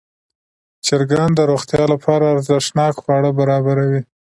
[0.85, 4.01] چرګان د روغتیا لپاره ارزښتناک خواړه برابروي.